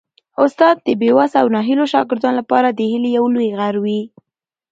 [0.43, 4.01] استاد د بې وسه او ناهیلو شاګردانو لپاره د هیلې یو لوی غر وي.